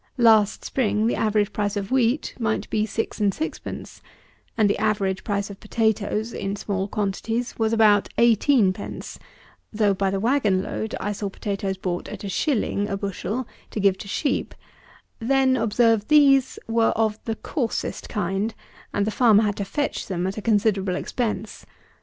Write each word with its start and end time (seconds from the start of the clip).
Last 0.17 0.65
spring 0.65 1.05
the 1.05 1.13
average 1.13 1.53
price 1.53 1.77
of 1.77 1.91
wheat 1.91 2.33
might 2.39 2.67
be 2.71 2.87
six 2.87 3.19
and 3.19 3.31
sixpence, 3.31 3.97
(English;) 3.97 4.53
and 4.57 4.67
the 4.67 4.79
average 4.79 5.23
price 5.23 5.51
of 5.51 5.59
potatoes 5.59 6.33
(in 6.33 6.55
small 6.55 6.87
quantities) 6.87 7.59
was 7.59 7.71
about 7.71 8.09
eighteen 8.17 8.73
pence; 8.73 9.19
though, 9.71 9.93
by 9.93 10.09
the 10.09 10.19
wagon 10.19 10.63
load, 10.63 10.95
I 10.99 11.11
saw 11.11 11.29
potatoes 11.29 11.77
bought 11.77 12.07
at 12.09 12.23
a 12.23 12.29
shilling 12.29 12.79
(English) 12.79 12.91
a 12.91 12.97
bushel, 12.97 13.47
to 13.69 13.79
give 13.79 13.99
to 13.99 14.07
sheep; 14.07 14.55
then, 15.19 15.55
observe, 15.55 16.07
these 16.07 16.57
were 16.67 16.93
of 16.95 17.23
the 17.25 17.35
coarsest 17.35 18.09
kind, 18.09 18.55
and 18.91 19.05
the 19.05 19.11
farmer 19.11 19.43
had 19.43 19.57
to 19.57 19.65
fetch 19.65 20.07
them 20.07 20.25
at 20.25 20.35
a 20.35 20.41
considerable 20.41 20.95
expense. 20.95 21.63